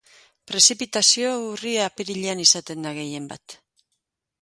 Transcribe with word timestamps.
Prezipitazio 0.51 1.35
urria 1.51 1.85
apirilean 1.91 2.43
izaten 2.49 2.89
da 2.91 2.97
gehien 3.01 3.33
bat 3.37 3.61